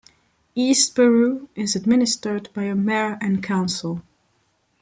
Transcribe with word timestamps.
East 0.55 0.95
Peru 0.95 1.47
is 1.53 1.75
administered 1.75 2.49
by 2.55 2.63
a 2.63 2.73
mayor 2.73 3.19
and 3.21 3.43
council. 3.43 4.01